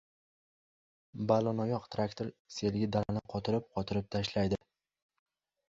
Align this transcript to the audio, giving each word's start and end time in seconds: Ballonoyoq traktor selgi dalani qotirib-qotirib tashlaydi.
Ballonoyoq 1.31 1.85
traktor 1.97 2.33
selgi 2.57 2.89
dalani 2.97 3.23
qotirib-qotirib 3.37 4.11
tashlaydi. 4.19 4.63